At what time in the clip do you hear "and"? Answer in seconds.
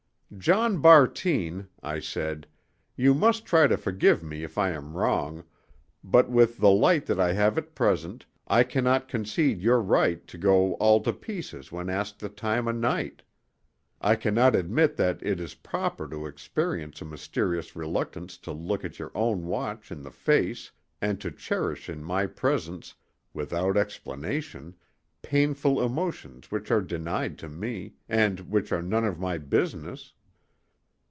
21.01-21.19, 28.07-28.39